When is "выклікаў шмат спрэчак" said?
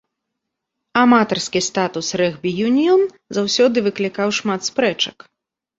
3.91-5.17